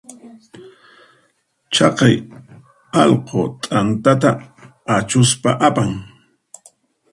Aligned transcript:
Chaqay 1.73 2.15
allqu 3.01 3.39
t'antata 3.63 4.31
achuspa 4.95 5.51
apan. 5.67 5.91